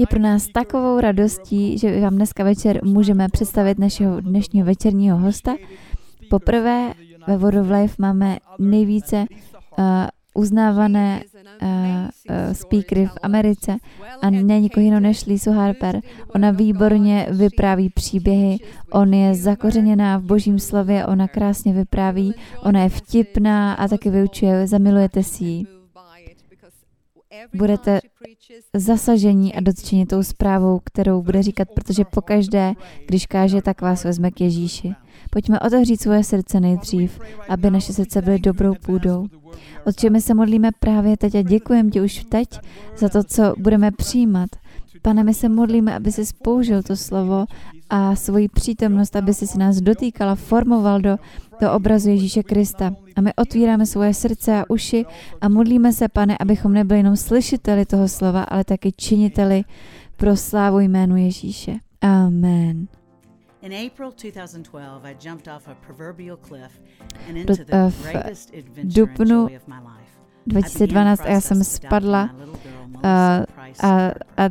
[0.00, 5.54] Je pro nás takovou radostí, že vám dneska večer můžeme představit našeho dnešního večerního hosta.
[6.30, 6.94] Poprvé
[7.26, 9.24] ve Word of Life máme nejvíce
[9.78, 9.84] uh,
[10.34, 11.22] uznávané
[11.62, 13.76] uh, uh, speakery v Americe
[14.22, 16.00] a ne nikoho jiného než Lisu Harper.
[16.34, 18.56] Ona výborně vypráví příběhy,
[18.92, 24.66] on je zakořeněná v božím slově, ona krásně vypráví, ona je vtipná a taky vyučuje,
[24.66, 25.79] zamilujete si ji.
[27.54, 28.00] Budete
[28.76, 32.74] zasažení a dotčení tou zprávou, kterou bude říkat, protože pokaždé,
[33.06, 34.94] když káže, tak vás vezme k Ježíši.
[35.30, 39.26] Pojďme otevřít svoje srdce nejdřív, aby naše srdce byly dobrou půdou.
[39.86, 42.48] Otče, my se modlíme právě teď a děkujeme ti už teď
[42.96, 44.50] za to, co budeme přijímat.
[45.02, 47.46] Pane, my se modlíme, aby si spoužil to slovo
[47.90, 51.16] a svoji přítomnost, aby si nás dotýkala, formoval do,
[51.60, 52.94] do obrazu Ježíše Krista.
[53.16, 55.04] A my otvíráme svoje srdce a uši
[55.40, 59.62] a modlíme se, pane, abychom nebyli jenom slyšiteli toho slova, ale taky činiteli
[60.16, 61.72] pro slávu jménu Ježíše.
[62.00, 62.88] Amen.
[63.62, 66.80] In April 2012, I jumped off a proverbial cliff
[67.28, 70.10] and into the eh, greatest adventure and joy of my life.
[70.46, 72.30] 2012 a já jsem spadla
[72.94, 74.48] uh, a, a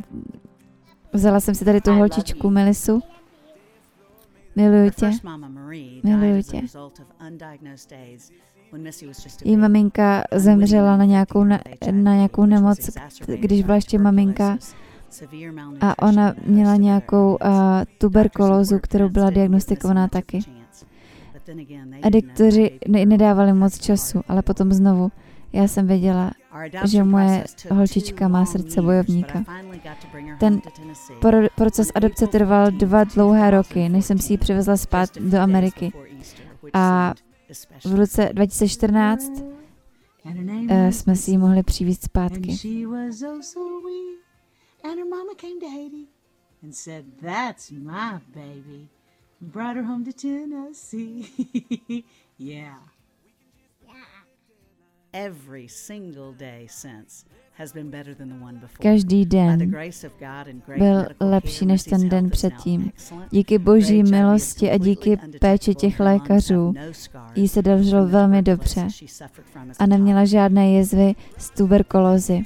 [1.12, 3.00] vzala jsem si tady tu holčičku Melisu.
[4.56, 5.10] Miluju tě.
[6.02, 6.62] Miluju tě.
[9.44, 12.90] Její maminka zemřela na nějakou, na, na nějakou nemoc,
[13.26, 14.58] když byla ještě maminka.
[15.80, 17.50] a ona měla nějakou uh,
[17.98, 20.38] tuberkulózu, kterou byla diagnostikovaná taky.
[22.02, 25.10] Adiktoři ne- nedávali moc času, ale potom znovu.
[25.52, 26.30] Já jsem věděla,
[26.84, 29.44] že moje holčička má srdce bojovníka.
[30.38, 30.60] Ten
[31.56, 35.92] proces adopce trval dva dlouhé roky, než jsem si ji přivezla zpát do Ameriky.
[36.72, 37.14] A
[37.84, 39.30] v roce 2014
[40.24, 42.56] uh, jsme si ji mohli přivést zpátky.
[49.40, 51.24] Brought her home to Tennessee.
[52.38, 52.99] yeah.
[58.82, 59.72] Každý den
[60.78, 62.92] byl lepší než ten den předtím.
[63.30, 66.74] Díky boží milosti a díky péči těch lékařů.
[66.76, 66.82] no
[67.34, 68.86] jí se dařilo velmi dobře
[69.78, 72.42] a neměla žádné jezvy z tuberkulózy.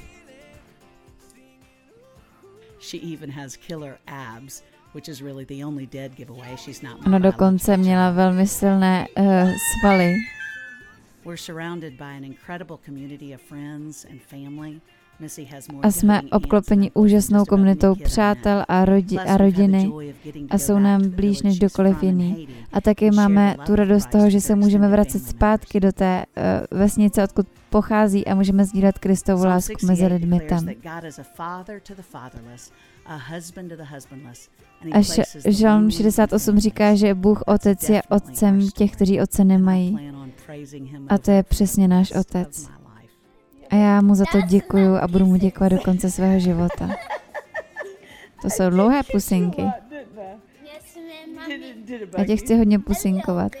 [7.05, 9.25] Ona dokonce měla velmi silné uh,
[9.81, 10.13] svaly.
[15.81, 19.91] A jsme obklopeni úžasnou komunitou přátel a, rodi- a rodiny
[20.49, 22.47] a jsou nám blíž než kdokoliv jiný.
[22.73, 26.25] A taky máme tu radost toho, že se můžeme vracet zpátky do té
[26.71, 30.65] uh, vesnice, odkud pochází a můžeme sdílet Kristovu lásku mezi lidmi tam.
[34.91, 40.11] Až Žalm 68 říká, že Bůh Otec je otcem těch, kteří otce nemají.
[41.09, 42.69] A to je přesně náš Otec.
[43.69, 46.89] A já mu za to děkuju a budu mu děkovat do konce svého života.
[48.41, 49.61] To jsou dlouhé pusinky.
[52.17, 53.51] Já tě chci hodně pusinkovat.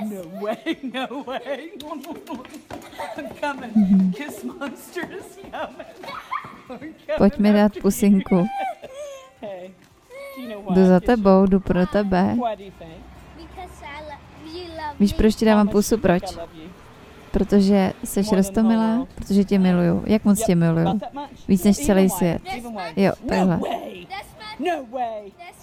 [0.00, 1.70] No way, no way.
[3.16, 4.16] I'm coming.
[4.16, 5.38] Kiss monster is
[7.18, 8.46] Pojď mi dát pusinku.
[10.70, 12.36] Jdu za tebou, jdu pro tebe.
[15.00, 15.98] Víš, proč ti dávám pusu?
[15.98, 16.22] Proč?
[17.30, 20.02] Protože jsi rostomilá, protože tě miluju.
[20.06, 21.00] Jak moc tě miluju?
[21.48, 22.42] Víc než celý svět.
[22.96, 23.60] Jo, takhle.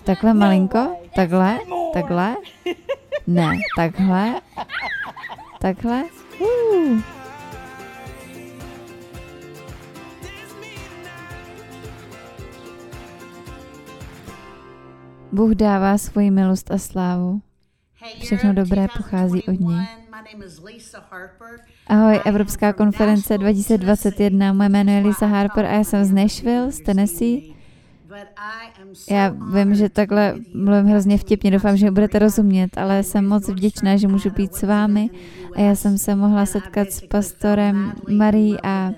[0.04, 0.96] Takhle malinko?
[1.16, 1.60] Takhle?
[1.94, 2.36] Takhle?
[3.28, 4.42] Ne, takhle?
[5.60, 6.04] Takhle?
[6.42, 7.19] Uh.
[15.32, 17.42] Bůh dává svoji milost a slávu.
[18.20, 19.88] Všechno dobré pochází od něj.
[21.88, 24.54] Ahoj, Evropská konference 2021.
[24.54, 27.42] Moje jméno je Lisa Harper a já jsem z Nashville, z Tennessee.
[29.12, 33.98] Já vím, že takhle mluvím hrozně vtipně, doufám, že budete rozumět, ale jsem moc vděčná,
[33.98, 35.10] že můžu být s vámi
[35.56, 38.92] a já jsem se mohla setkat s pastorem Marí a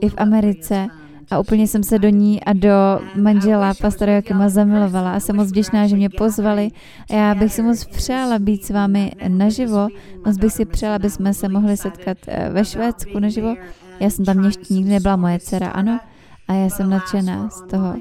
[0.00, 0.88] i v Americe
[1.30, 5.48] a úplně jsem se do ní a do manžela pastora Jakima zamilovala a jsem moc
[5.48, 6.70] vděčná, že mě pozvali
[7.10, 9.88] a já bych si moc přála být s vámi naživo,
[10.26, 13.54] moc bych si přála, aby jsme se mohli setkat eh, ve Švédsku naživo.
[14.00, 16.00] Já jsem tam ještě nikdy nebyla, moje dcera ano,
[16.48, 17.94] a já jsem nadšená z toho.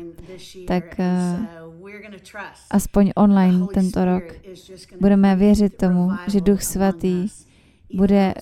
[0.68, 1.45] Tak uh,
[2.72, 4.24] aspoň online tento rok
[5.01, 7.27] budeme věřit tomu, že Duch Svatý
[7.94, 8.33] bude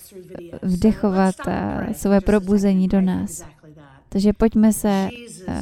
[0.62, 3.53] vdechovat uh, své probuzení do nás.
[4.14, 5.08] Takže pojďme se
[5.48, 5.54] uh,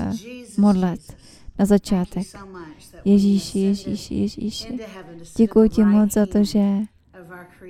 [0.59, 1.01] modlet
[1.59, 2.27] na začátek.
[3.05, 4.79] Ježíši, Ježíši, Ježíši.
[5.37, 6.61] Děkuji ti moc za to, že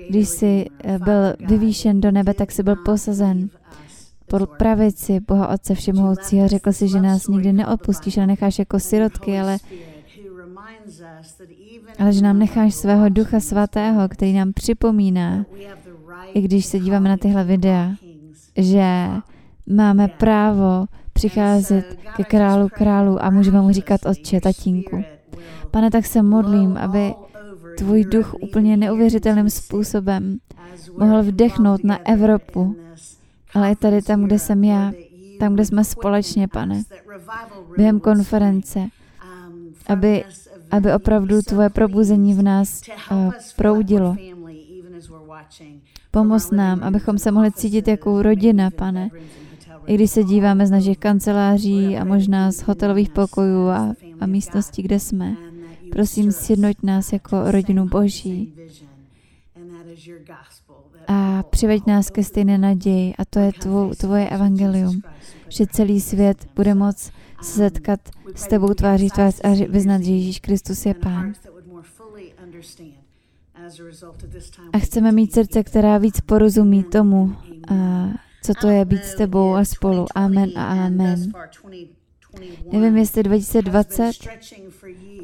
[0.09, 3.49] když jsi eh, byl vyvýšen do nebe, tak jsi byl posazen
[4.27, 6.49] po pravici Boha Otce Všemohoucího.
[6.49, 9.59] Řekl si, že nás nikdy neodpustíš a necháš jako sirotky, ale,
[11.99, 15.47] ale že nám necháš svého Ducha Svatého, který nám připomíná,
[16.35, 17.95] i když se díváme na tyhle videa,
[18.57, 19.09] že
[19.67, 25.05] máme právo přicházet ke králu králu a můžeme mu říkat Otče, tatínku.
[25.71, 27.15] Pane, tak se modlím, aby
[27.79, 30.39] tvůj duch úplně neuvěřitelným způsobem
[30.99, 32.77] mohl vdechnout na Evropu,
[33.55, 34.93] ale i tady tam, kde jsem já,
[35.41, 36.83] tam, kde jsme společně, pane,
[37.77, 38.89] během konference,
[39.87, 40.25] aby,
[40.71, 44.17] aby opravdu tvoje probuzení v nás uh, proudilo.
[46.11, 49.11] Pomoz nám, abychom se mohli cítit jako rodina, pane,
[49.87, 54.83] i když se díváme z našich kanceláří a možná z hotelových pokojů a, a místností,
[54.83, 55.37] kde jsme.
[55.93, 58.55] Prosím, sjednoť nás jako rodinu Boží
[61.09, 65.03] a přiveď nás ke stejné naději a to je tvou, tvoje evangelium,
[65.49, 67.11] že celý svět bude moc
[67.43, 68.01] se setkat
[68.35, 71.33] s tebou tváří tvář a vyznat, že Ježíš Kristus je Pán.
[74.73, 77.37] A chceme mít srdce, která víc porozumí tomu,
[77.69, 78.09] a
[78.43, 80.07] co to je být s tebou a spolu.
[80.15, 81.33] Amen a amen.
[82.73, 84.13] Nevím, jestli 2020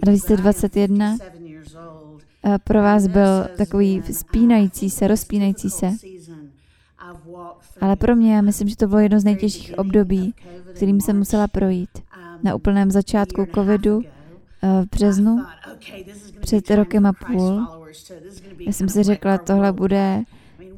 [0.03, 1.17] a 2021
[2.65, 5.91] pro vás byl takový spínající se, rozpínající se.
[7.81, 10.35] Ale pro mě, já myslím, že to bylo jedno z nejtěžších období,
[10.75, 11.91] kterým jsem musela projít.
[12.43, 14.03] Na úplném začátku covidu
[14.63, 15.45] v březnu,
[16.41, 17.67] před rokem a půl.
[18.67, 20.23] Já jsem si řekla, tohle bude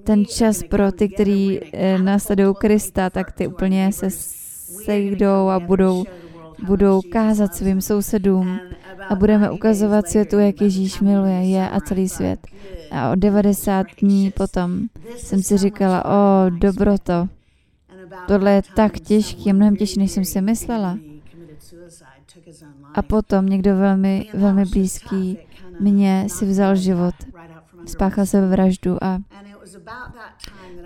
[0.04, 4.10] ten čas pro ty, kteří eh, následují Krista, tak ty úplně se
[4.84, 6.04] sejdou a budou,
[6.66, 8.58] budou kázat svým sousedům
[9.08, 12.46] a budeme ukazovat světu, jak Ježíš miluje je a celý svět.
[12.90, 14.80] A o 90 dní potom
[15.16, 17.28] jsem si říkala, o dobroto,
[18.28, 20.98] tohle je tak těžké, mnohem těžší, než jsem si myslela.
[22.94, 25.38] A potom někdo velmi, velmi blízký
[25.80, 27.14] mě si vzal život.
[27.86, 29.18] Spáchal se vraždu a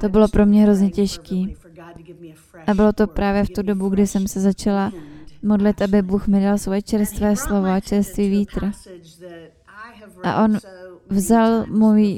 [0.00, 1.56] to bylo pro mě hrozně těžký.
[2.66, 4.92] A bylo to právě v tu dobu, kdy jsem se začala
[5.42, 8.70] modlit, aby Bůh mi dal svoje čerstvé slovo a čerstvý vítr.
[10.22, 10.58] A on
[11.08, 11.66] vzal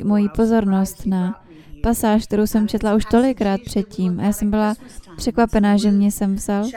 [0.05, 1.46] moji pozornost na
[1.87, 4.21] pasáž, kterou jsem četla už tolikrát předtím.
[4.21, 4.75] A já jsem byla
[5.17, 6.69] překvapená, že mě jsem vzal.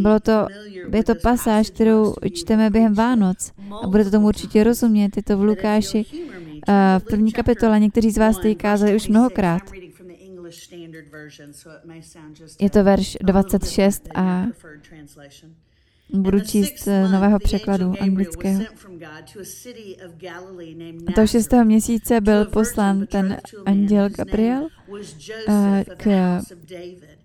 [0.00, 0.46] Bylo to,
[0.92, 3.52] je to pasáž, kterou čteme během Vánoc.
[3.82, 5.16] A budete tomu určitě rozumět.
[5.16, 6.04] Je to v Lukáši
[6.98, 7.80] v první kapitole.
[7.80, 9.62] Někteří z vás tady kázali už mnohokrát.
[12.60, 14.46] Je to verš 26 a
[16.10, 18.62] budu číst z nového překladu anglického.
[21.06, 24.68] A toho šestého měsíce byl poslán ten anděl Gabriel
[25.96, 26.40] k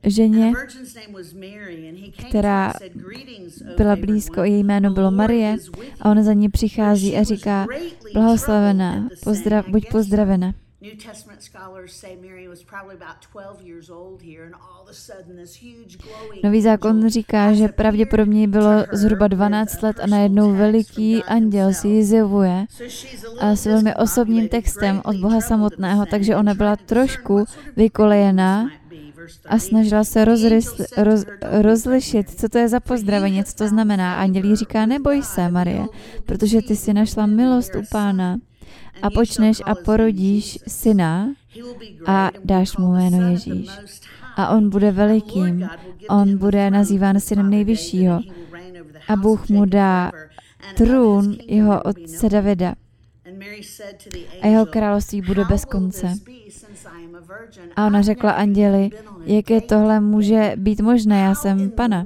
[0.03, 0.53] ženě,
[2.29, 2.73] která
[3.77, 5.57] byla blízko, její jméno bylo Marie
[6.01, 7.67] a ona za ní přichází a říká,
[8.13, 10.53] blahoslavená, pozdrav, buď pozdravena.
[10.81, 14.89] New Testament scholars say Mary was probably about 12 years old here and all of
[14.89, 20.07] a sudden this huge glowing Nový zákon říká, že pravděpodobně bylo zhruba 12 let a
[20.07, 22.65] najednou veliký anděl si ji zjevuje
[23.39, 28.69] a s velmi osobním textem od Boha samotného, takže ona byla trošku vykolejená
[29.45, 31.25] a snažila se rozrysl, roz,
[31.61, 34.15] rozlišit, co to je za pozdravení, co to znamená.
[34.15, 35.85] Andělí říká, neboj se, Marie,
[36.25, 38.37] protože ty si našla milost u pána
[39.01, 41.33] a počneš a porodíš syna
[42.07, 43.69] a dáš mu jméno Ježíš.
[44.35, 45.69] A on bude velikým,
[46.09, 48.21] on bude nazýván synem nejvyššího.
[49.07, 50.11] a Bůh mu dá
[50.77, 52.75] trůn jeho otce Davida.
[54.41, 56.13] A jeho království bude bez konce.
[57.75, 58.89] A ona řekla anděli,
[59.25, 62.05] jaké tohle může být možné, já jsem pana.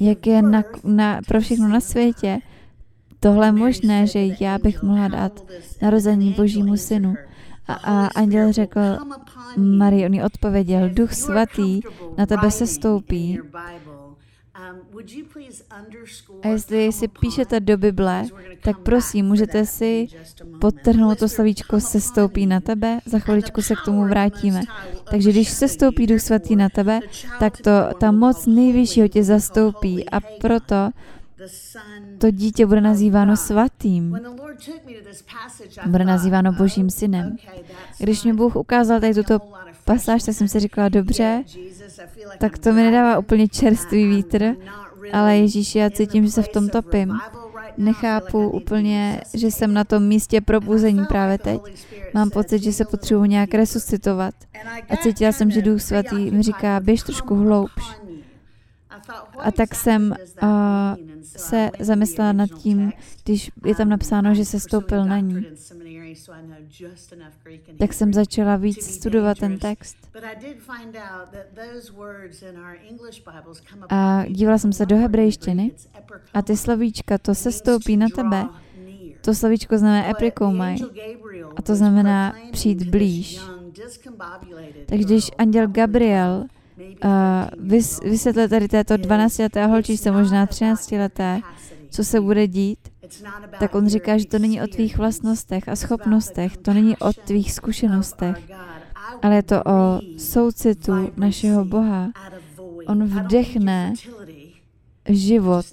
[0.00, 2.38] Jak je na, na, pro všechno na světě
[3.20, 5.44] tohle možné, že já bych mohla dát
[5.82, 7.14] narození Božímu synu.
[7.68, 8.80] A, a anděl řekl
[9.56, 11.80] Marie, on jí odpověděl, Duch svatý
[12.18, 13.40] na tebe se stoupí.
[16.42, 18.24] A jestli si píšete do Bible,
[18.62, 20.06] tak prosím, můžete si
[20.60, 24.62] podtrhnout to slovíčko se stoupí na tebe, za chviličku se k tomu vrátíme.
[25.10, 27.00] Takže když se stoupí Duch Svatý na tebe,
[27.40, 27.70] tak to
[28.00, 30.90] ta moc nejvyššího tě zastoupí a proto
[32.18, 34.18] to dítě bude nazýváno svatým.
[35.86, 37.36] Bude nazýváno Božím synem.
[37.98, 39.38] Když mi Bůh ukázal tady tuto
[39.84, 41.44] pasáž, tak jsem si říkala, dobře,
[42.38, 44.54] tak to mi nedává úplně čerstvý vítr,
[45.12, 47.12] ale Ježíši, já cítím, že se v tom topím.
[47.76, 51.60] Nechápu úplně, že jsem na tom místě probuzení právě teď.
[52.14, 54.34] Mám pocit, že se potřebuji nějak resuscitovat.
[54.88, 58.05] A cítila jsem, že Duch Svatý mi říká, běž trošku hloubš.
[59.38, 60.48] A tak jsem uh,
[61.22, 62.92] se zamyslela nad tím,
[63.24, 65.46] když je tam napsáno, že se stoupil na ní.
[67.78, 69.96] Tak jsem začala víc studovat ten text.
[73.88, 75.72] A dívala jsem se do hebrejštiny
[76.34, 78.44] a ty slovíčka, to se stoupí na tebe,
[79.20, 80.76] to slovíčko znamená eprikomaj
[81.56, 83.40] a to znamená přijít blíž.
[84.86, 86.44] Takže když anděl Gabriel
[87.58, 91.40] vys, vysvětlil tady této 12-leté holčičce, možná 13-leté,
[91.90, 92.78] co se bude dít,
[93.60, 97.52] tak on říká, že to není o tvých vlastnostech a schopnostech, to není o tvých
[97.52, 98.36] zkušenostech,
[99.22, 102.08] ale je to o soucitu našeho Boha.
[102.86, 103.94] On vdechne
[105.08, 105.66] život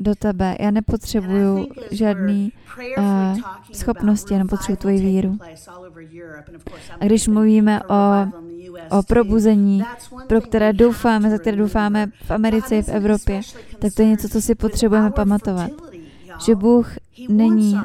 [0.00, 0.56] do tebe.
[0.60, 2.52] Já nepotřebuju žádný
[2.98, 3.04] uh,
[3.72, 5.38] schopnosti, já nepotřebuju tvoji víru.
[7.00, 8.26] A když mluvíme o,
[8.98, 9.82] o probuzení,
[10.26, 13.40] pro které doufáme, za které doufáme v Americe i v Evropě,
[13.78, 15.70] tak to je něco, co si potřebujeme pamatovat.
[16.46, 16.92] Že Bůh
[17.28, 17.80] není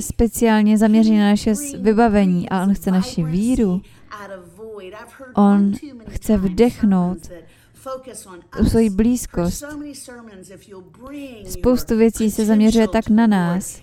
[0.00, 3.80] speciálně zaměřený na naše vybavení, ale On chce naši víru.
[5.34, 5.72] On
[6.08, 7.18] chce vdechnout
[8.68, 9.64] svoji blízkost.
[11.48, 13.80] Spoustu věcí se zaměřuje tak na nás,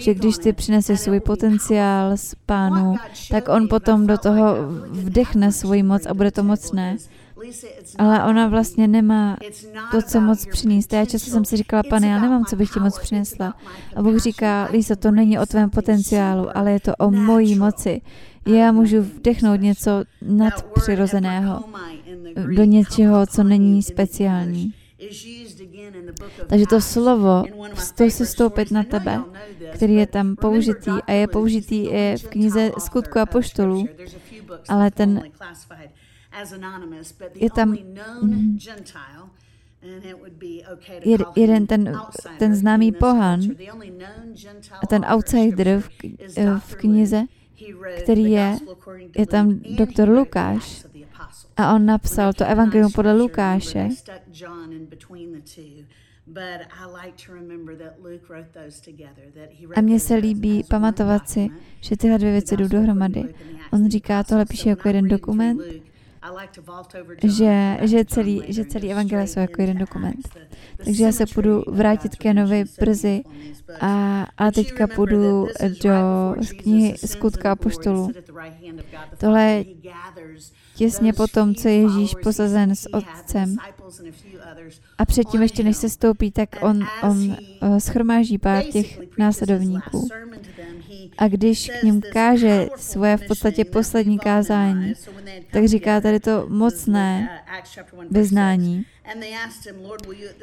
[0.00, 2.96] že když ty přineseš svůj potenciál z pánu,
[3.30, 4.56] tak on potom do toho
[4.90, 6.96] vdechne svoji moc a bude to mocné.
[7.98, 9.36] Ale ona vlastně nemá
[9.90, 10.92] to, co moc přinést.
[10.92, 13.54] Já často jsem si říkala, pane, já nemám, co bych ti moc přinesla.
[13.96, 18.00] A Bůh říká, Lisa, to není o tvém potenciálu, ale je to o mojí moci.
[18.46, 21.64] Já můžu vdechnout něco nadpřirozeného
[22.56, 24.74] do něčeho, co není speciální.
[26.46, 29.20] Takže to slovo stojí se stoupit na tebe,
[29.74, 33.86] který je tam použitý a je použitý i v knize Skutku a poštolů,
[34.68, 35.22] ale ten
[37.34, 37.76] je tam
[41.36, 41.98] jeden ten,
[42.38, 43.40] ten známý pohan
[44.82, 45.88] a ten outsider v,
[46.58, 47.22] v knize,
[48.02, 48.56] který je,
[49.18, 50.84] je tam doktor Lukáš.
[51.56, 53.88] A on napsal to evangelium podle Lukáše.
[59.76, 61.48] A mně se líbí pamatovat si,
[61.80, 63.34] že tyhle dvě věci jdou dohromady.
[63.72, 65.60] On říká, tohle píše jako jeden dokument,
[67.22, 70.28] že, že, celý, že celý evangelie jsou jako jeden dokument.
[70.84, 73.22] Takže já se půjdu vrátit k Janovi brzy,
[73.80, 75.46] a, a teďka půjdu
[75.82, 75.92] do
[76.62, 78.10] knihy Skutka a poštolu.
[79.18, 79.64] Tohle je
[80.74, 83.56] těsně po tom, co Ježíš posazen s Otcem.
[84.98, 90.08] A předtím, ještě než se stoupí, tak on, on uh, schromáží pár těch následovníků.
[91.18, 94.94] A když k ním káže svoje v podstatě poslední kázání,
[95.52, 97.40] tak říká tady to mocné
[98.10, 98.86] vyznání.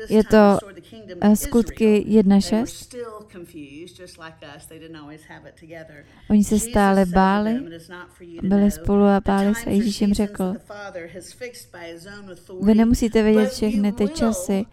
[0.10, 0.58] Je to
[1.24, 2.98] uh, skutky 1.6.
[6.30, 7.60] Oni se stále báli,
[8.44, 9.70] byli spolu a báli se.
[9.70, 10.56] Ježíš jim řekl,
[12.62, 14.66] vy nemusíte vědět všechny ty časy,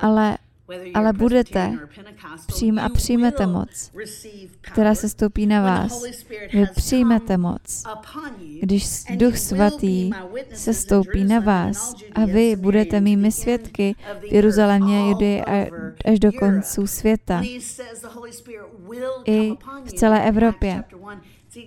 [0.00, 0.38] ale
[0.94, 1.78] ale budete
[2.46, 3.92] přijím a přijmete moc,
[4.60, 6.02] která se stoupí na vás.
[6.52, 7.82] Vy přijmete moc,
[8.60, 10.10] když Duch Svatý
[10.52, 15.42] se stoupí na vás a vy budete mými svědky v Jeruzalémě, Judy
[16.04, 17.42] až do konců světa.
[19.24, 19.52] I
[19.84, 20.84] v celé Evropě.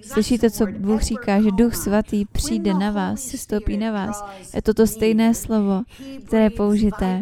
[0.02, 4.26] Slyšíte, co Bůh říká, že Duch Svatý přijde na vás, se stoupí na vás.
[4.56, 5.84] Je to to stejné slovo,
[6.26, 7.22] které je použité,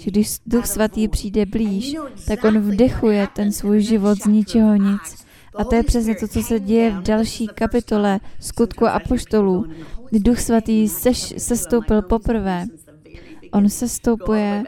[0.00, 5.24] že když Duch Svatý přijde blíž, tak on vdechuje ten svůj život z ničeho nic.
[5.54, 9.64] A to je přesně to, co se děje v další kapitole skutku a poštolů,
[10.12, 12.66] Duch Svatý seš, sestoupil poprvé.
[13.52, 14.64] On sestoupuje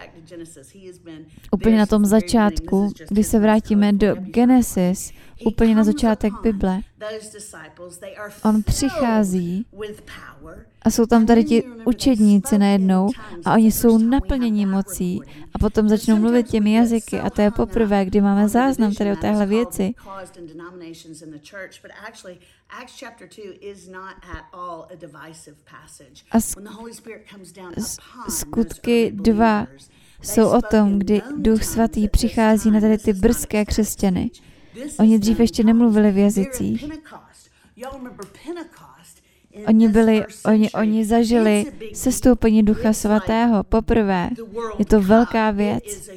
[1.53, 5.12] úplně na tom začátku, kdy se vrátíme do Genesis,
[5.45, 6.81] úplně na začátek Bible.
[8.45, 9.66] On přichází
[10.83, 13.11] a jsou tam tady ti učedníci najednou
[13.45, 15.21] a oni jsou naplněni mocí
[15.55, 19.16] a potom začnou mluvit těmi jazyky a to je poprvé, kdy máme záznam tady o
[19.16, 19.95] téhle věci.
[26.31, 26.40] A
[28.31, 29.66] skutky 2
[30.23, 34.31] jsou o tom, kdy Duch Svatý přichází na tady ty brzké křesťany.
[34.99, 36.85] Oni dřív ještě nemluvili v jazycích.
[39.68, 44.30] Oni byli, oni, oni zažili sestoupení Ducha Svatého poprvé.
[44.78, 46.11] Je to velká věc.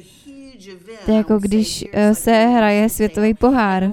[1.04, 3.92] To je jako když se hraje světový pohár.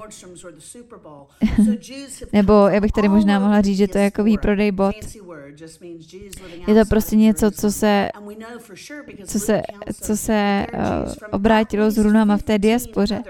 [2.33, 4.95] Nebo já bych tady možná mohla říct, že to je jako výprodej bot.
[6.67, 8.09] Je to prostě něco, co se,
[9.25, 9.61] co se,
[10.01, 10.81] co se uh,
[11.31, 13.23] obrátilo s runama v té diaspoře.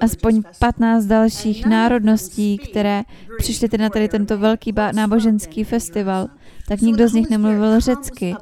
[0.00, 3.02] Aspoň 15 dalších národností, které
[3.38, 6.28] přišly na tady tento velký náboženský festival,
[6.68, 8.34] tak nikdo z nich nemluvil řecky.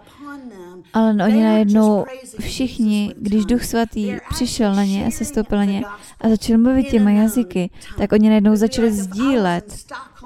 [0.93, 2.05] Ale oni najednou
[2.41, 5.85] všichni, když Duch Svatý přišel na ně a sestoupil na ně
[6.21, 9.77] a začal mluvit těma jazyky, tak oni najednou začali sdílet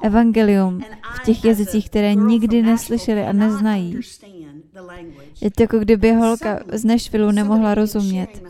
[0.02, 0.80] evangelium
[1.14, 4.00] v těch jazycích, které nikdy neslyšeli a neznají.
[5.40, 8.42] Je to jako kdyby holka z Nashvilleu nemohla rozumět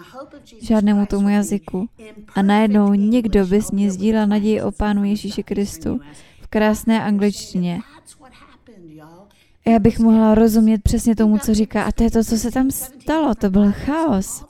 [0.63, 1.89] žádnému tomu jazyku
[2.35, 6.01] a najednou někdo by s ní sdílel naději o Pánu Ježíši Kristu
[6.41, 7.81] v krásné angličtině.
[9.67, 11.83] Já bych mohla rozumět přesně tomu, co říká.
[11.83, 13.35] A to je to, co se tam stalo.
[13.35, 14.45] To byl chaos.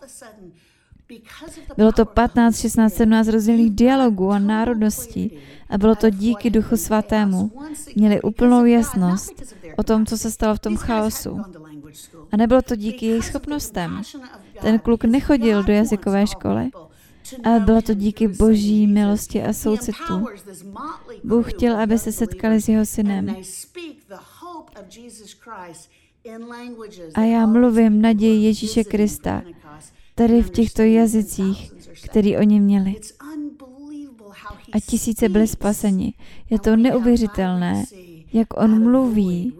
[1.77, 5.33] Bylo to 15, 16, 17 rozdělených dialogů a národností
[5.69, 7.51] a bylo to díky Duchu Svatému.
[7.97, 9.33] Měli úplnou jasnost
[9.77, 11.41] o tom, co se stalo v tom chaosu.
[12.33, 14.03] A nebylo to díky jejich schopnostem.
[14.61, 16.71] Ten kluk nechodil do jazykové školy,
[17.45, 20.27] ale bylo to díky boží milosti a soucitu.
[21.25, 23.37] Bůh chtěl, aby se setkali s jeho synem.
[27.15, 29.43] A já mluvím naději Ježíše Krista,
[30.15, 31.73] tady v těchto jazycích,
[32.05, 32.97] který oni měli.
[34.73, 36.15] A tisíce byly spaseni.
[36.51, 37.85] Je to neuvěřitelné,
[38.33, 39.53] jak on mluví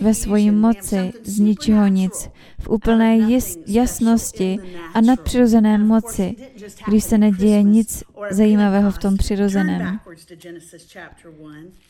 [0.00, 2.30] ve svoji moci z ničeho nic,
[2.60, 3.18] v úplné
[3.66, 4.58] jasnosti
[4.94, 6.36] a nadpřirozené moci,
[6.88, 9.98] když se neděje nic zajímavého v tom přirozeném.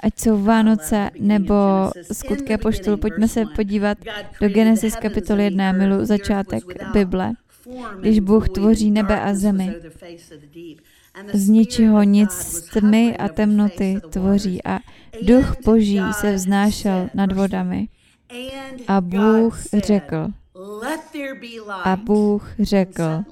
[0.01, 1.55] Ať jsou Vánoce nebo
[2.13, 3.99] skutké poštolu, pojďme se podívat
[4.41, 7.33] do Genesis kapitoly 1, milu začátek Bible,
[8.01, 9.75] když Bůh tvoří nebe a zemi.
[11.33, 14.79] Z ničeho nic tmy a temnoty tvoří a
[15.23, 17.89] duch boží se vznášel nad vodami.
[18.89, 20.29] A Bůh řekl,
[21.85, 23.25] a Bůh řekl,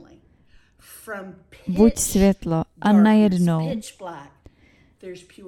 [1.69, 3.71] buď světlo a najednou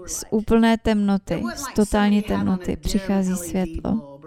[0.06, 4.20] z úplné temnoty, z totální temnoty přichází světlo.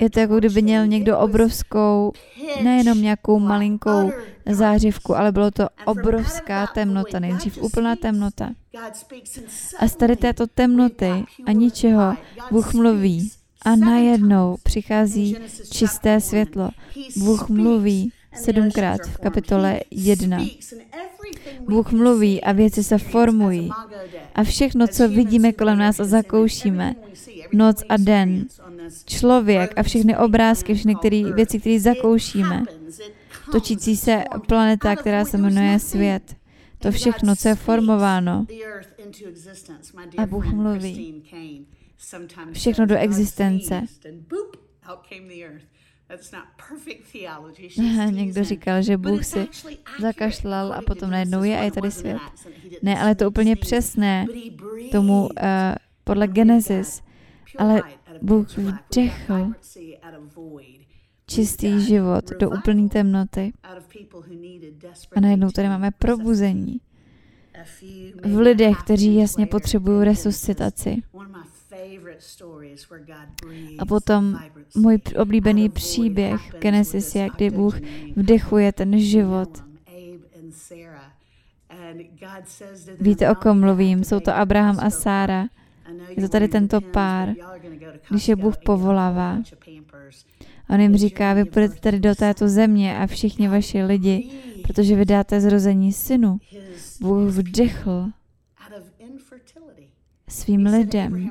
[0.00, 2.12] Je to jako kdyby měl někdo obrovskou,
[2.62, 4.10] nejenom nějakou malinkou
[4.50, 8.50] zářivku, ale bylo to obrovská temnota, nejdřív úplná temnota.
[9.78, 12.14] A z tady této temnoty a ničeho
[12.50, 13.30] Bůh mluví
[13.62, 15.36] a najednou přichází
[15.72, 16.70] čisté světlo.
[17.16, 20.38] Bůh mluví sedmkrát v kapitole 1.
[21.68, 23.70] Bůh mluví a věci se formují.
[24.34, 26.94] A všechno, co vidíme kolem nás a zakoušíme,
[27.52, 28.46] noc a den,
[29.06, 32.62] člověk a všechny obrázky, všechny který, věci, které zakoušíme,
[33.52, 36.36] točící se planeta, která se jmenuje svět,
[36.78, 38.46] to všechno, co je formováno.
[40.16, 41.22] A Bůh mluví.
[42.52, 43.82] Všechno do existence.
[48.10, 49.48] Někdo říkal, že Bůh si
[50.00, 52.18] zakašlal a potom najednou je a je tady svět.
[52.82, 54.26] Ne, ale to úplně přesné
[54.92, 55.28] tomu uh,
[56.04, 57.02] podle Genesis.
[57.58, 57.82] Ale
[58.22, 59.52] Bůh vdechl
[61.26, 63.52] čistý život do úplné temnoty.
[65.16, 66.80] A najednou tady máme probuzení
[68.24, 71.02] v lidech, kteří jasně potřebují resuscitaci.
[73.78, 74.38] A potom
[74.76, 77.80] můj oblíbený příběh v Genesis je, kdy Bůh
[78.16, 79.64] vdechuje ten život.
[83.00, 84.04] Víte, o kom mluvím?
[84.04, 85.46] Jsou to Abraham a Sára.
[86.08, 87.28] Je to tady tento pár,
[88.10, 89.38] když je Bůh povolává.
[90.70, 94.30] On jim říká, vy půjdete tady do této země a všichni vaši lidi,
[94.62, 96.38] protože vy dáte zrození synu.
[97.00, 98.10] Bůh vdechl
[100.28, 101.30] svým lidem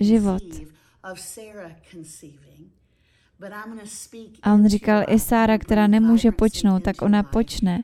[0.00, 0.42] život.
[4.42, 7.82] A on říkal, i Sára, která nemůže počnout, tak ona počne.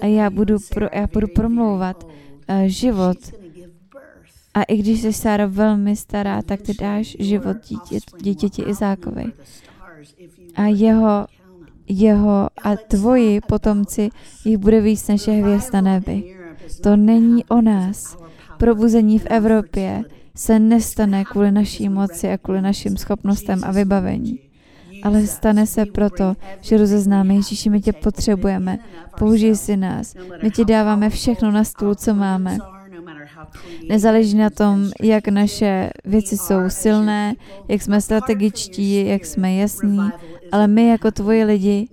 [0.00, 2.10] A já budu, pro, já budu promlouvat uh,
[2.66, 3.18] život.
[4.54, 9.24] A i když jsi Sára velmi stará, tak ty dáš život dítě, dítěti Izákovi.
[10.54, 11.26] A jeho,
[11.88, 14.08] jeho a tvoji potomci
[14.44, 16.36] jich bude víc než je hvězd na nebi.
[16.82, 18.26] To není o nás.
[18.58, 20.02] Probuzení v Evropě
[20.34, 24.38] se nestane kvůli naší moci a kvůli našim schopnostem a vybavení.
[25.02, 28.78] ale stane se proto, že rozeznáme Ježíši, my tě potřebujeme,
[29.18, 32.58] použij si nás, my ti dáváme všechno na stůl, co máme.
[33.88, 37.34] Nezáleží na tom, jak naše věci jsou silné,
[37.68, 40.10] jak jsme strategičtí, jak jsme jasní,
[40.52, 41.88] ale my jako tvoji lidi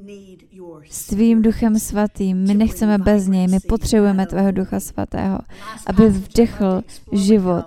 [0.94, 5.40] s tvým duchem svatým, my nechceme bez něj, my potřebujeme tvého ducha svatého,
[5.86, 7.66] aby vdechl život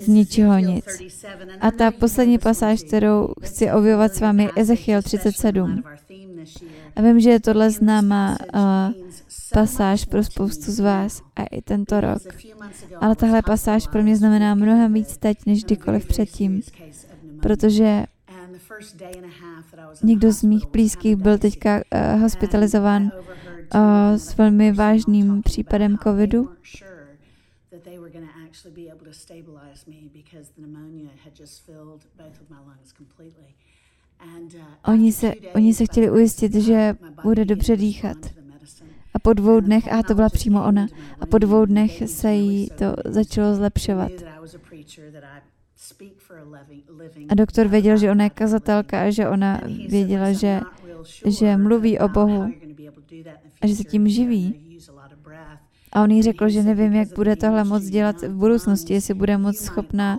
[0.00, 0.84] z ničeho nic.
[1.60, 5.82] A ta poslední pasáž, kterou chci objevovat s vámi, je Ezechiel 37.
[6.96, 8.60] A vím, že je tohle známá uh,
[9.52, 12.22] pasáž pro spoustu z vás a i tento rok.
[13.00, 16.60] Ale tahle pasáž pro mě znamená mnohem víc teď, než kdykoliv předtím,
[17.42, 18.04] protože
[20.02, 23.80] někdo z mých blízkých byl teďka uh, hospitalizován uh,
[24.16, 26.50] s velmi vážným případem covidu.
[34.84, 38.16] Oni se, oni se chtěli ujistit, že bude dobře dýchat.
[39.14, 40.86] A po dvou dnech, a to byla přímo ona,
[41.20, 44.12] a po dvou dnech se jí to začalo zlepšovat.
[47.28, 50.60] A doktor věděl, že ona je kazatelka a že ona věděla, že,
[51.26, 52.52] že mluví o Bohu
[53.60, 54.54] a že se tím živí.
[55.92, 59.38] A on jí řekl, že nevím, jak bude tohle moc dělat v budoucnosti, jestli bude
[59.38, 60.18] moc schopná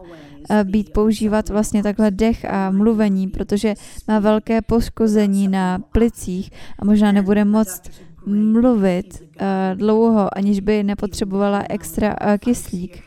[0.50, 3.74] eh, být používat vlastně takhle dech a mluvení, protože
[4.08, 7.82] má velké poškození na plicích a možná nebude moc
[8.28, 13.07] mluvit uh, dlouho, aniž by nepotřebovala extra uh, kyslík.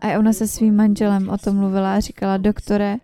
[0.00, 2.96] A ona se svým manželem o tom mluvila a říkala, doktore,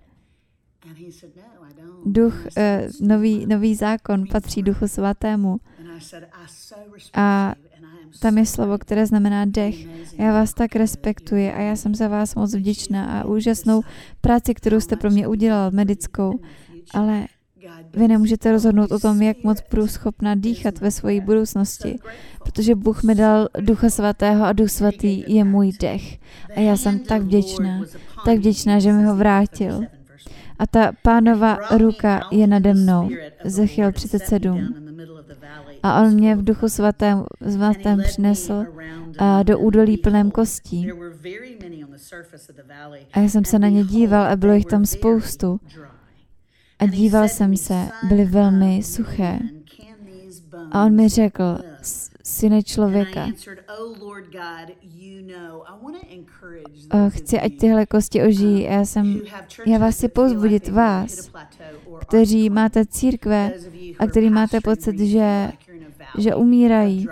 [2.05, 5.57] duch, uh, nový, nový zákon patří duchu svatému.
[7.14, 7.55] A
[8.20, 9.87] tam je slovo, které znamená dech.
[10.18, 13.83] Já vás tak respektuji a já jsem za vás moc vděčná a úžasnou
[14.20, 16.40] práci, kterou jste pro mě udělal, medickou.
[16.94, 17.27] Ale
[17.96, 21.98] vy nemůžete rozhodnout o tom, jak moc budu schopna dýchat ve své budoucnosti,
[22.44, 26.18] protože Bůh mi dal Ducha Svatého a Duch Svatý je můj dech.
[26.57, 27.80] A já jsem tak vděčná,
[28.24, 29.80] tak vděčná, že mi ho vrátil.
[30.59, 33.11] A ta pánova ruka je nade mnou.
[33.44, 34.74] Zechiel 37.
[35.83, 38.64] A on mě v duchu svatém, svatém přinesl
[39.18, 40.88] a do údolí plném kostí.
[43.12, 45.61] A já jsem se na ně díval a bylo jich tam spoustu.
[46.85, 49.38] A díval jsem se, byly velmi suché.
[50.73, 51.59] A on mi řekl,
[52.23, 53.29] syne člověka,
[57.09, 58.62] chci, ať tyhle kosti ožijí.
[58.62, 59.20] Já, jsem,
[59.66, 61.31] já vás chci pozbudit, vás,
[61.99, 63.53] kteří máte církve
[63.99, 65.53] a který máte pocit, že
[66.18, 67.07] že umírají.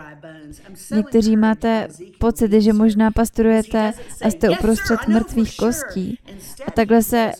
[0.96, 6.18] Někteří máte pocit, že možná pastorujete a jste uprostřed mrtvých kostí.
[6.66, 7.32] A takhle se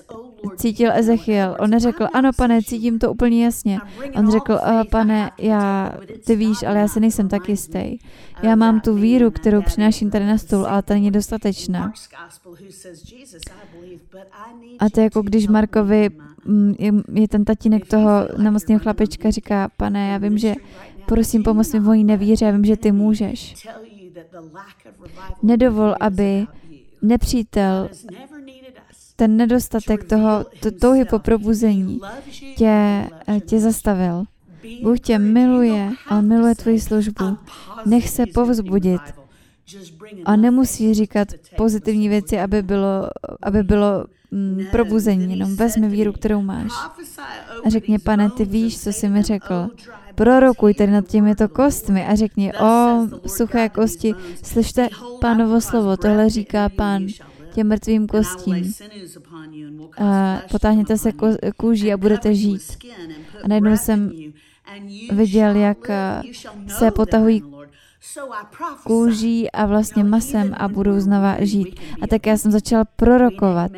[0.57, 1.57] cítil Ezechiel.
[1.61, 3.79] On neřekl, ano pane, cítím to úplně jasně.
[4.17, 4.59] On řekl,
[4.91, 5.93] pane, já,
[6.27, 7.99] ty víš, ale já se nejsem tak jistý.
[8.43, 11.93] Já mám tu víru, kterou přináším tady na stůl, ale ta není dostatečná.
[14.79, 16.11] A to je jako když Markovi
[16.45, 16.75] mm,
[17.15, 20.55] je ten tatínek toho nemocného chlapečka, říká, pane, já vím, že
[21.07, 23.69] prosím, pomoz mi v mojí nevíře, já vím, že ty můžeš.
[25.43, 26.47] Nedovol, aby
[27.03, 27.89] nepřítel
[29.23, 32.01] ten nedostatek toho, to touhy po probuzení
[32.57, 33.07] tě,
[33.47, 34.25] tě zastavil.
[34.83, 37.39] Bůh tě miluje, on miluje tvoji službu.
[37.87, 39.01] Nech se povzbudit.
[40.25, 43.09] A nemusí říkat pozitivní věci, aby bylo,
[43.43, 45.31] aby bylo mm, probuzení.
[45.31, 46.73] Jenom vezmi víru, kterou máš.
[47.65, 49.69] A řekni, pane, ty víš, co jsi mi řekl.
[50.15, 54.89] Prorokuj tedy nad těmito kostmi a řekni, o suché kosti, slyšte
[55.21, 57.07] pánovo slovo, tohle říká pán
[57.55, 58.73] těm mrtvým kostím.
[59.99, 61.13] A potáhněte se
[61.57, 62.63] kůží a budete žít.
[63.45, 64.13] A najednou jsem
[65.13, 65.79] viděl, jak
[66.69, 67.43] se potahují
[68.85, 71.81] kůží a vlastně masem a budou znova žít.
[72.03, 73.71] A tak já jsem začal prorokovat.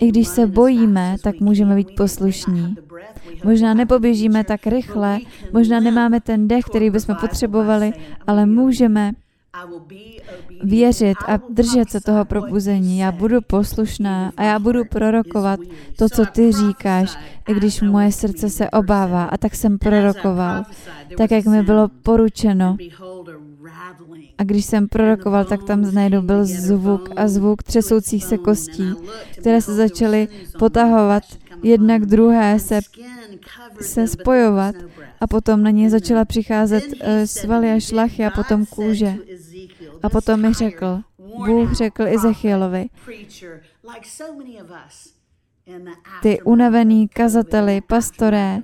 [0.00, 2.76] I když se bojíme, tak můžeme být poslušní.
[3.44, 5.18] Možná nepoběžíme tak rychle,
[5.52, 7.92] možná nemáme ten dech, který bychom potřebovali,
[8.26, 9.12] ale můžeme
[10.62, 12.98] věřit a držet se toho probuzení.
[12.98, 15.60] Já budu poslušná a já budu prorokovat
[15.96, 17.18] to, co ty říkáš,
[17.48, 19.24] i když moje srdce se obává.
[19.24, 20.62] A tak jsem prorokoval,
[21.16, 22.76] tak jak mi bylo poručeno.
[24.38, 28.94] A když jsem prorokoval, tak tam najednou byl zvuk a zvuk třesoucích se kostí,
[29.38, 31.22] které se začaly potahovat
[31.62, 32.80] jedna k druhé, se,
[33.80, 34.74] se spojovat
[35.20, 39.14] a potom na ně začala přicházet uh, svaly a šlachy a potom kůže.
[40.02, 42.88] A potom mi řekl, Bůh řekl Ezechielovi,
[46.22, 48.58] ty unavený kazateli, pastoré,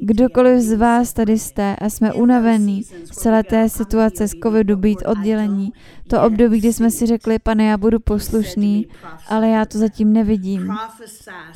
[0.00, 4.98] kdokoliv z vás tady jste a jsme unavení z celé té situace z covidu být
[5.06, 5.72] oddělení,
[6.08, 8.86] to období, kdy jsme si řekli, pane, já budu poslušný,
[9.28, 10.74] ale já to zatím nevidím.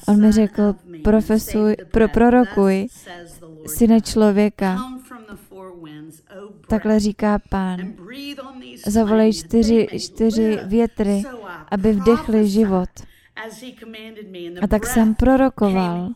[0.09, 2.87] On mi řekl, profesuj, pro, prorokuj,
[3.67, 4.79] syne člověka,
[6.75, 7.79] takhle říká pán.
[8.87, 11.23] Zavolej čtyři, čtyři větry,
[11.69, 12.89] aby vdechli život.
[14.61, 16.11] A tak jsem prorokoval.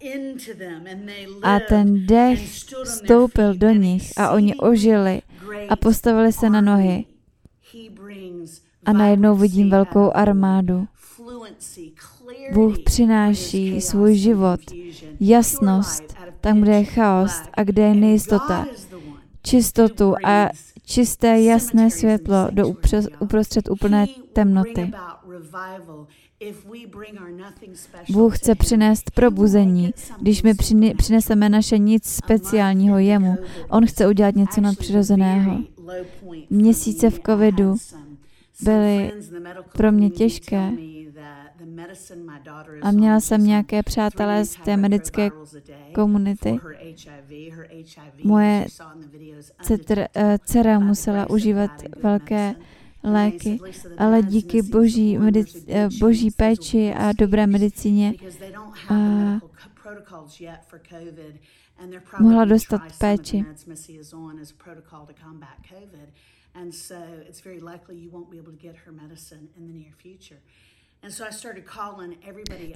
[1.42, 2.50] A ten dech
[2.84, 5.22] vstoupil do nich a oni ožili
[5.68, 7.04] a postavili se na nohy.
[8.84, 10.86] A najednou vidím velkou armádu.
[12.52, 14.60] Bůh přináší svůj život,
[15.20, 18.66] jasnost, tam, kde je chaos a kde je nejistota,
[19.42, 20.48] čistotu a
[20.86, 22.68] čisté, jasné světlo do
[23.20, 24.92] uprostřed úplné temnoty.
[28.10, 30.54] Bůh chce přinést probuzení, když my
[30.94, 33.36] přineseme naše nic speciálního jemu.
[33.70, 35.58] On chce udělat něco nadpřirozeného.
[36.50, 37.76] Měsíce v covidu
[38.62, 39.12] byly
[39.72, 40.72] pro mě těžké
[42.82, 45.30] a měla jsem nějaké přátelé z té medické
[45.94, 46.58] komunity.
[48.24, 48.66] Moje
[50.14, 51.70] eh, dcera musela užívat
[52.02, 52.54] velké
[53.02, 53.58] léky,
[53.98, 58.14] ale díky boží, medic, eh, boží péči a dobré medicíně
[58.88, 58.94] a
[62.20, 63.44] mohla dostat péči.
[66.54, 66.96] And so
[67.28, 70.40] it's very likely you won't be able to get her medicine in the near future.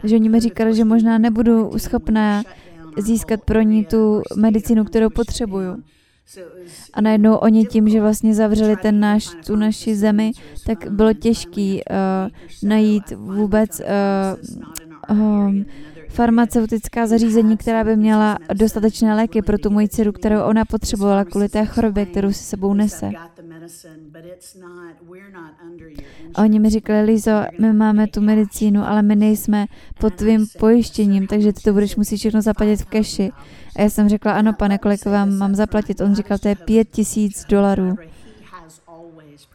[0.00, 2.42] Takže oni mi říkali, že možná nebudu schopná
[2.98, 5.82] získat pro ní tu medicínu, kterou potřebuju.
[6.92, 10.32] A najednou oni tím, že vlastně zavřeli ten náš, tu naši zemi,
[10.66, 15.66] tak bylo těžké uh, najít vůbec uh, um,
[16.12, 21.48] farmaceutická zařízení, která by měla dostatečné léky pro tu moji dceru, kterou ona potřebovala kvůli
[21.48, 23.10] té chorobě, kterou si sebou nese.
[26.34, 29.66] A oni mi říkali, Lizo, my máme tu medicínu, ale my nejsme
[30.00, 33.32] pod tvým pojištěním, takže ty to budeš muset všechno zaplatit v keši.
[33.76, 36.00] A já jsem řekla, ano, pane, kolik vám mám zaplatit?
[36.00, 37.96] On říkal, to je pět tisíc dolarů.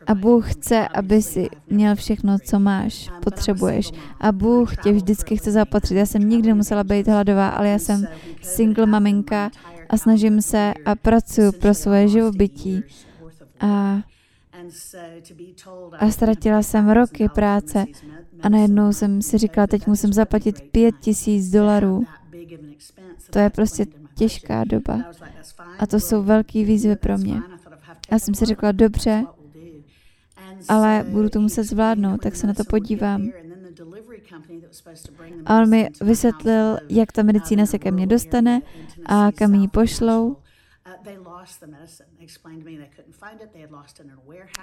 [0.08, 3.91] A Bůh chce, aby si měl všechno, co máš, potřebuješ.
[4.20, 5.96] A Bůh tě vždycky chce zapatřit.
[5.96, 8.08] Já jsem nikdy nemusela být hladová, ale já jsem
[8.41, 9.52] single maminka
[9.89, 12.84] a snažím se a pracuji pro svoje živobytí.
[13.60, 14.02] A,
[16.00, 17.86] a ztratila jsem roky práce
[18.41, 22.04] a najednou jsem si říkala, teď musím zaplatit pět tisíc dolarů.
[23.30, 25.00] To je prostě těžká doba.
[25.80, 27.41] A to jsou velké výzvy pro mě.
[28.12, 29.24] Já jsem si řekla, dobře,
[30.70, 33.30] ale budu to muset zvládnout, tak se na to podívám.
[35.46, 38.62] A on mi vysvětlil, jak ta medicína se ke mně dostane
[39.06, 40.38] a kam ji pošlou.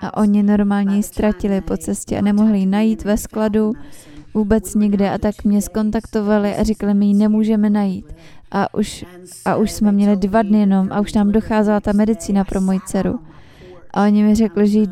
[0.01, 3.73] A oni normálně ji ztratili po cestě a nemohli ji najít ve skladu
[4.35, 8.15] vůbec nikde a tak mě skontaktovali a říkali mi, ji nemůžeme najít.
[8.51, 9.05] A už,
[9.45, 12.81] a už jsme měli dva dny jenom a už nám docházela ta medicína pro moji
[12.87, 13.19] dceru.
[13.91, 14.87] A oni mi řekli, že ji,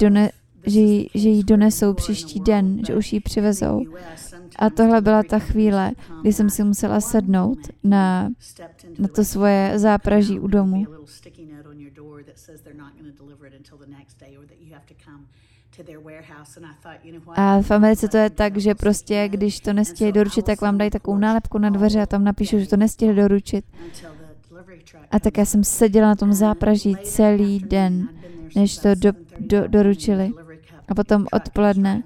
[0.66, 3.84] že, ji, že ji donesou příští den, že už ji přivezou.
[4.58, 8.30] A tohle byla ta chvíle, kdy jsem si musela sednout na,
[8.98, 10.86] na to svoje zápraží u domu.
[17.36, 20.90] A v Americe to je tak, že prostě, když to nestihli doručit, tak vám dají
[20.90, 23.64] takovou nálepku na dveře a tam napíšu, že to nestihli doručit.
[25.10, 28.08] A tak já jsem seděla na tom zápraží celý den,
[28.56, 30.32] než to do, do, doručili.
[30.88, 32.02] A potom odpoledne,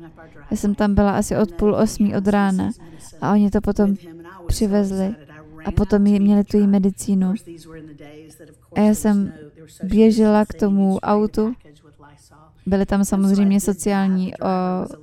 [0.50, 2.70] já jsem tam byla asi od půl osmí od rána
[3.20, 3.94] a oni to potom
[4.46, 5.14] přivezli
[5.64, 7.34] a potom měli tu jí medicínu.
[8.76, 9.32] A já jsem
[9.82, 11.54] běžela k tomu autu
[12.66, 14.32] Byly tam samozřejmě sociální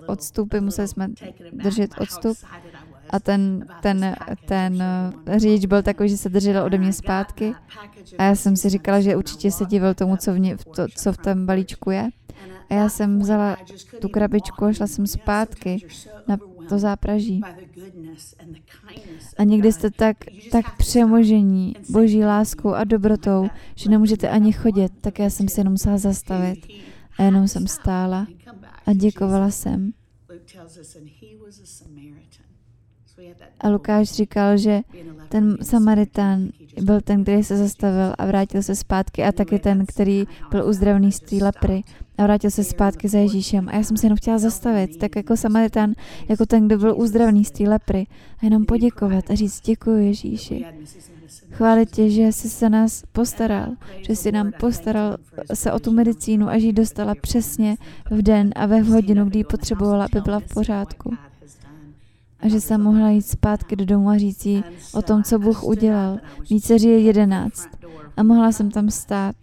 [0.08, 1.08] odstupy, museli jsme
[1.52, 2.38] držet odstup
[3.10, 4.84] a ten, ten, ten
[5.36, 7.54] řidič byl takový, že se držel ode mě zpátky
[8.18, 11.14] a já jsem si říkala, že určitě se divil tomu, co v, ně, to, co
[11.14, 12.10] v tom balíčku je.
[12.70, 13.58] A já jsem vzala
[14.02, 15.88] tu krabičku a šla jsem zpátky
[16.28, 16.38] na
[16.70, 17.42] to zápraží.
[19.38, 20.18] A někdy jste tak,
[20.52, 25.74] tak přemožení boží láskou a dobrotou, že nemůžete ani chodit, tak já jsem se jenom
[25.74, 26.68] musela zastavit.
[27.18, 28.28] A jenom jsem stála
[28.86, 29.94] a děkovala jsem.
[33.60, 34.82] A Lukáš říkal, že
[35.30, 36.50] ten Samaritán
[36.82, 41.12] byl ten, který se zastavil a vrátil se zpátky a taky ten, který byl uzdravený
[41.12, 41.84] z té lepry
[42.18, 43.70] a vrátil se zpátky za Ježíšem.
[43.70, 45.94] A já jsem se jenom chtěla zastavit, tak jako Samaritán,
[46.30, 48.08] jako ten, kdo byl uzdravený z té lepry
[48.42, 50.66] a jenom poděkovat a říct děkuji Ježíši.
[51.52, 53.68] Chválit tě, že jsi se nás postaral,
[54.02, 55.18] že jsi nám postaral
[55.54, 57.76] se o tu medicínu a že ji dostala přesně
[58.12, 61.14] v den a ve hodinu, kdy ji potřebovala, aby byla v pořádku
[62.44, 65.64] a že jsem mohla jít zpátky do domu a říct jí o tom, co Bůh
[65.64, 66.20] udělal.
[66.62, 67.70] Dceři je jedenáct
[68.18, 69.36] a mohla jsem tam stát.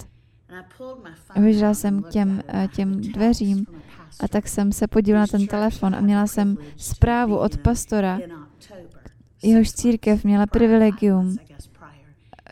[1.30, 3.66] A vyžila jsem k těm, eh, těm dveřím
[4.20, 8.20] a tak jsem se podívala na ten telefon a měla jsem zprávu od pastora,
[9.42, 11.36] jehož církev měla privilegium.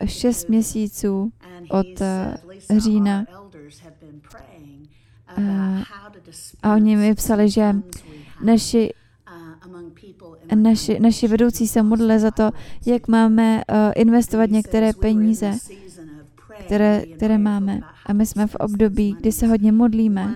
[0.05, 1.31] šest měsíců
[1.69, 1.87] od
[2.71, 3.25] uh, října.
[5.37, 5.83] Uh,
[6.63, 7.75] a oni mi psali, že
[8.43, 8.93] naši
[10.55, 12.51] naši, naši vedoucí se modlili za to,
[12.85, 13.63] jak máme
[13.95, 15.57] investovat některé peníze,
[16.69, 17.79] které, které máme.
[18.05, 20.35] A my jsme v období, kdy se hodně modlíme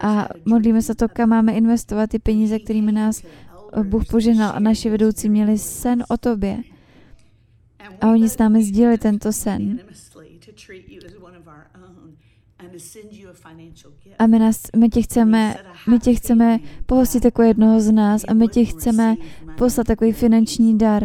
[0.00, 3.22] a modlíme se to, kam máme investovat ty peníze, kterými nás
[3.76, 6.58] uh, Bůh požehnal a naši vedoucí měli sen o tobě.
[8.00, 9.80] A oni s námi sdíleli tento sen.
[14.18, 15.54] A my, nás, my, tě chceme,
[15.90, 19.16] my tě chceme pohostit jako jednoho z nás a my tě chceme
[19.58, 21.04] poslat takový finanční dar.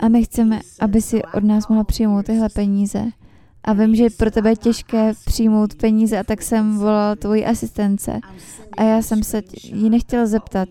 [0.00, 3.12] A my chceme, aby si od nás mohla přijmout tyhle peníze.
[3.64, 8.20] A vím, že pro tebe je těžké přijmout peníze a tak jsem volal tvoji asistence.
[8.76, 10.68] A já jsem se jí nechtěla zeptat,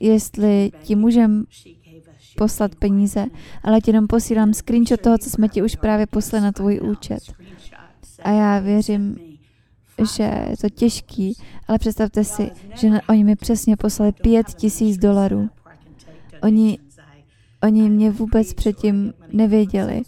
[0.00, 1.44] jestli ti můžem
[2.36, 3.26] poslat peníze,
[3.62, 7.20] ale ti jenom posílám screenshot toho, co jsme ti už právě poslali na tvůj účet.
[8.22, 9.16] A já věřím,
[10.16, 11.38] že je to těžký,
[11.68, 15.50] ale představte si, že oni mi přesně poslali pět tisíc dolarů.
[16.42, 16.78] Oni,
[17.62, 20.02] oni mě vůbec předtím nevěděli.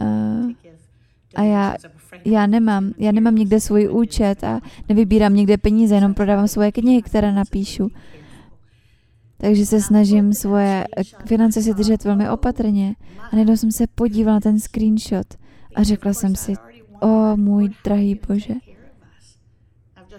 [0.00, 0.50] Uh,
[1.34, 1.74] a já,
[2.24, 7.02] já nemám, já nemám nikde svůj účet a nevybírám nikde peníze, jenom prodávám svoje knihy,
[7.02, 7.88] které napíšu.
[9.36, 10.86] Takže se snažím svoje
[11.26, 12.94] finance si držet velmi opatrně.
[13.20, 15.26] A najednou jsem se podívala na ten screenshot
[15.74, 16.54] a řekla jsem si,
[17.00, 18.54] o můj drahý Bože,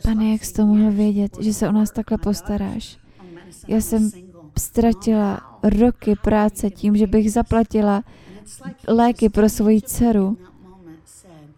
[0.03, 2.97] Pane, jak jsi to mohl vědět, že se o nás takhle postaráš?
[3.67, 4.09] Já jsem
[4.57, 8.03] ztratila roky práce tím, že bych zaplatila
[8.87, 10.37] léky pro svoji dceru.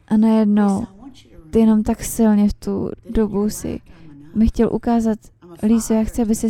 [0.07, 0.85] A najednou
[1.49, 3.79] ty jenom tak silně v tu dobu si
[4.35, 5.19] mi chtěl ukázat,
[5.63, 6.47] Líso, já chci, aby jsi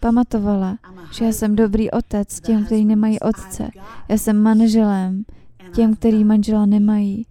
[0.00, 0.78] pamatovala,
[1.12, 3.68] že já jsem dobrý otec těm, kteří nemají otce.
[4.08, 5.24] Já jsem manželem
[5.74, 7.26] těm, kteří manžela nemají.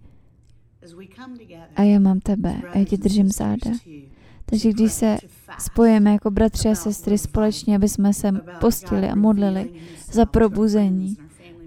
[1.76, 3.70] A já mám tebe a já ti držím záda.
[4.46, 5.18] Takže když se
[5.58, 9.70] spojíme jako bratři a sestry společně, aby jsme se postili a modlili
[10.12, 11.16] za probuzení,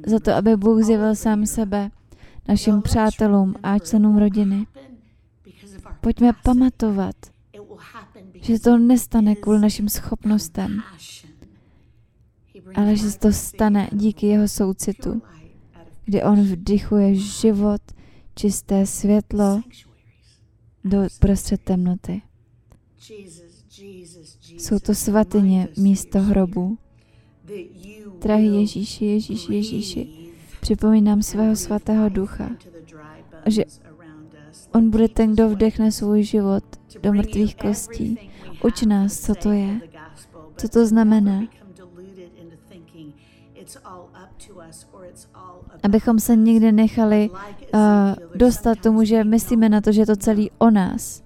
[0.06, 1.90] za to, aby Bůh zjevil sám sebe
[2.48, 4.68] našim přátelům a členům rodiny.
[6.02, 7.16] Pojďme pamatovat,
[8.42, 10.82] že to nestane kvůli našim schopnostem,
[12.76, 15.22] ale že to stane díky jeho soucitu,
[16.06, 17.82] kdy on vdychuje život,
[18.36, 19.62] čisté světlo
[20.84, 22.22] do prostřed temnoty.
[24.58, 26.78] Jsou to svatyně místo hrobu.
[28.22, 30.17] Drahý Ježíši, Ježíši, Ježíši,
[30.68, 32.50] připomínám svého svatého ducha,
[33.46, 33.64] že
[34.74, 36.64] on bude ten, kdo vdechne svůj život
[37.04, 38.32] do mrtvých kostí.
[38.64, 39.80] Uč nás, co to je,
[40.58, 41.44] co to znamená.
[45.84, 47.80] Abychom se nikdy nechali uh,
[48.36, 51.24] dostat tomu, že myslíme na to, že je to celý o nás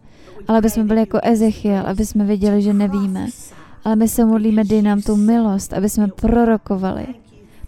[0.47, 3.27] ale aby jsme byli jako Ezechiel, aby jsme věděli, že nevíme.
[3.83, 7.07] Ale my se modlíme, dej nám tu milost, aby jsme prorokovali.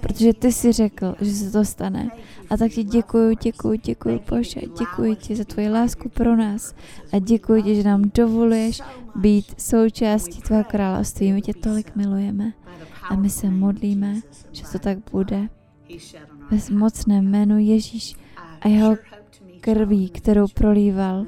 [0.04, 2.10] Protože ty si řekl, že se to stane.
[2.50, 4.62] A tak ti děkuji, děkuji, děkuji, Bože.
[4.80, 6.76] Děkuji ti za tvoji lásku pro nás.
[7.14, 8.82] A děkuji ti, že nám dovoluješ
[9.16, 11.32] být součástí tvého království.
[11.32, 12.54] My tě tolik milujeme.
[13.10, 14.16] A my se modlíme,
[14.52, 15.50] že to tak bude.
[16.52, 18.16] Ve mocném jménu Ježíš
[18.62, 18.96] a jeho
[19.62, 21.26] krví, kterou prolíval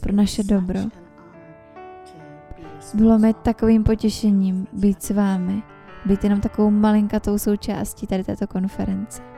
[0.00, 0.80] pro naše dobro.
[2.94, 5.62] Bylo mi takovým potěšením být s vámi,
[6.06, 9.33] být jenom takovou malinkatou součástí tady této konference.